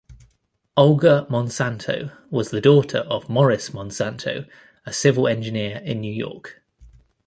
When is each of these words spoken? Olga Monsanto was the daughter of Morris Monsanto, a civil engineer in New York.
Olga 0.75 1.27
Monsanto 1.29 2.11
was 2.31 2.49
the 2.49 2.59
daughter 2.59 3.03
of 3.07 3.29
Morris 3.29 3.69
Monsanto, 3.69 4.47
a 4.83 4.91
civil 4.91 5.27
engineer 5.27 5.77
in 5.77 6.01
New 6.01 6.11
York. 6.11 6.63